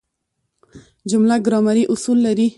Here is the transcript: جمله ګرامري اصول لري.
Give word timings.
جمله 1.09 1.35
ګرامري 1.45 1.83
اصول 1.93 2.17
لري. 2.27 2.47